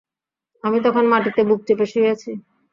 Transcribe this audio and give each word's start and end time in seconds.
আমি 0.63 0.77
তখন 0.85 1.03
মাটিতে 1.07 1.41
বুক 1.47 1.59
চেপে 1.67 1.85
শুয়ে 1.91 2.11
আছি। 2.13 2.31